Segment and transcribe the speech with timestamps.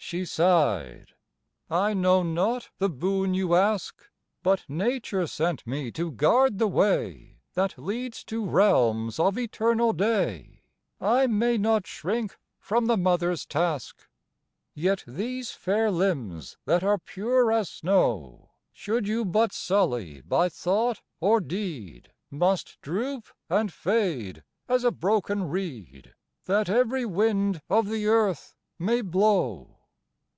[0.00, 1.12] She sighed,
[1.68, 4.08] "I know not the boon you ask,
[4.44, 10.62] But Nature sent me to guard the way That leads to realms of Eternal day;
[11.00, 14.08] I may not shrink from the Mother's task.
[14.72, 21.02] "Yet these fair limbs that are pure as snow, Should you but sully by thought
[21.20, 26.14] or deed Must droop and fade as a broken reed,
[26.44, 29.74] That every wind of the earth may blow."